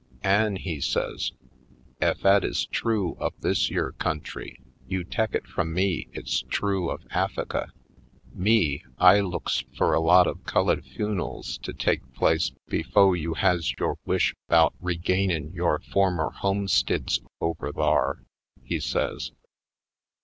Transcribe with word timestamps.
"An^," 0.23 0.57
he 0.57 0.81
says, 0.81 1.31
"ef 2.01 2.25
'at 2.25 2.43
is 2.43 2.65
true 2.65 3.15
of 3.19 3.39
this 3.41 3.69
yere 3.69 3.91
country, 3.91 4.59
you 4.87 5.03
tek 5.03 5.35
it 5.35 5.43
f 5.47 5.59
rum 5.59 5.75
me 5.75 6.07
it's 6.11 6.41
true 6.49 6.89
of 6.89 7.03
Af 7.13 7.33
fika. 7.35 7.67
Me, 8.33 8.83
I 8.97 9.19
looks 9.19 9.63
fur 9.77 9.93
a 9.93 9.99
lot 9.99 10.25
of 10.25 10.43
cullid 10.43 10.83
fun'els 10.85 11.59
to 11.61 11.71
tek 11.71 12.01
place 12.15 12.51
befo' 12.67 13.13
you 13.13 13.35
has 13.35 13.73
yore 13.73 13.99
wish 14.03 14.33
'bout 14.47 14.73
regainin' 14.81 15.53
yore 15.53 15.77
former 15.79 16.31
homestids 16.31 17.19
over 17.39 17.71
thar," 17.71 18.23
he 18.63 18.79
says. 18.79 19.33